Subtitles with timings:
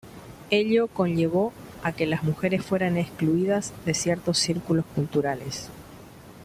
[0.49, 1.53] Ello conllevó
[1.83, 5.69] a que las mujeres fueran excluidas de ciertos círculos culturales.